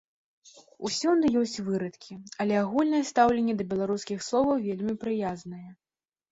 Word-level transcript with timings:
Усюды 0.87 1.29
ёсць 1.41 1.57
вырадкі, 1.67 2.17
але 2.45 2.57
агульнае 2.63 3.03
стаўленне 3.11 3.53
да 3.61 3.69
беларускіх 3.77 4.19
словаў 4.31 4.67
вельмі 4.67 4.93
прыязнае. 5.07 5.67